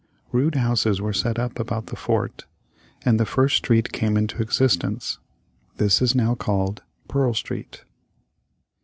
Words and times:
Rude 0.31 0.55
houses 0.55 0.99
were 0.99 1.13
set 1.13 1.37
up 1.37 1.59
about 1.59 1.85
the 1.85 1.95
fort, 1.95 2.47
and 3.05 3.19
the 3.19 3.25
first 3.27 3.57
street 3.57 3.91
came 3.91 4.17
into 4.17 4.41
existence. 4.41 5.19
This 5.77 6.01
is 6.01 6.15
now 6.15 6.33
called 6.33 6.81
Pearl 7.07 7.35
Street. 7.35 7.83